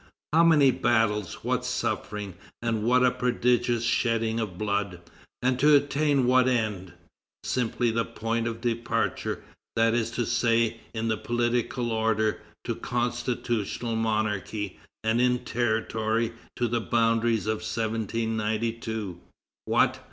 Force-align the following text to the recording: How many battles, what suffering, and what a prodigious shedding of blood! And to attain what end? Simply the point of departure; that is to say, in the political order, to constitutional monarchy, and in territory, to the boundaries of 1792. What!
How 0.33 0.43
many 0.43 0.71
battles, 0.71 1.43
what 1.43 1.63
suffering, 1.63 2.33
and 2.59 2.81
what 2.81 3.05
a 3.05 3.11
prodigious 3.11 3.83
shedding 3.83 4.39
of 4.39 4.57
blood! 4.57 4.99
And 5.43 5.59
to 5.59 5.75
attain 5.75 6.25
what 6.25 6.47
end? 6.47 6.93
Simply 7.43 7.91
the 7.91 8.03
point 8.03 8.47
of 8.47 8.61
departure; 8.61 9.43
that 9.75 9.93
is 9.93 10.09
to 10.17 10.25
say, 10.25 10.79
in 10.95 11.07
the 11.07 11.17
political 11.17 11.91
order, 11.91 12.41
to 12.63 12.73
constitutional 12.73 13.95
monarchy, 13.95 14.79
and 15.03 15.21
in 15.21 15.45
territory, 15.45 16.33
to 16.55 16.67
the 16.67 16.81
boundaries 16.81 17.45
of 17.45 17.57
1792. 17.57 19.19
What! 19.65 19.99